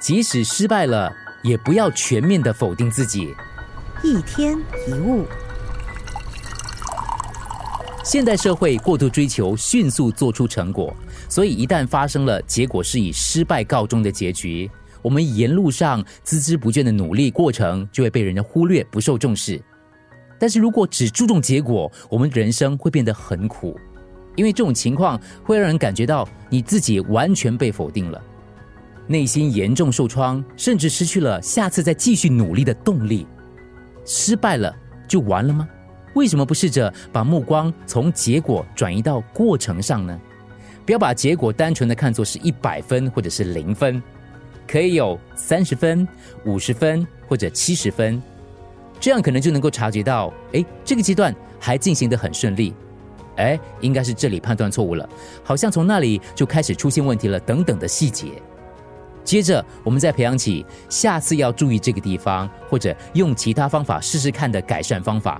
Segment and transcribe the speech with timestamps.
[0.00, 1.12] 即使失败了，
[1.42, 3.34] 也不要全面的否定自己。
[4.02, 5.24] 一天一物，
[8.04, 10.94] 现代社会过度追求迅速做出成果，
[11.28, 14.70] 所以一旦发生了结果是以失败告终的结局，
[15.02, 19.60] 我们沿路上孜孜不倦的努力过程就会被人家忽略，不受重视。
[20.38, 23.76] 但是如果只注重结果，我们人生会变得很苦，
[24.36, 28.22] 因为这种情况会让人感觉到你自己完全被否定了。
[29.08, 33.26] 内心严重受创，甚至失去了下次再继续努力的动力。
[34.04, 34.72] 失败了
[35.08, 35.68] 就完了吗？
[36.14, 40.20] 为什么不试着把目光从结果转移到过程上呢？
[40.84, 44.02] 不要把结果单纯的看作是一百分或者是零分，
[44.66, 46.06] 可以有三十分、
[46.44, 48.22] 五十分或者七十分，
[48.98, 52.74] 这样可能就能够察觉到，哎，这个阶段还进行的很顺利，
[53.36, 55.08] 哎，应该是这里判断错误了，
[55.44, 58.42] 好像从那里就开始出现问题了，等等的细节。
[59.28, 65.38] 接着，我们再培养起下次要注意这个地方，或者用其他方法试试看的改善方法。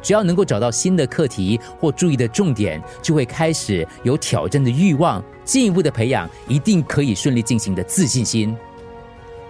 [0.00, 8.56] 只要能够找到新的课题或注意的重点，就会开始有挑战的欲望，进一步的培养一定可以顺利进行的自信心。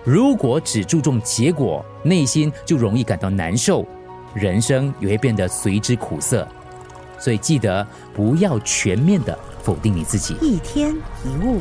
[0.02, 3.86] 如果只注重结果，内心就容易感到难受，
[4.32, 6.48] 人生也会变得随之苦涩。
[7.19, 10.38] 所以记得不要全面的否定你自己。
[10.41, 11.60] 一天一物。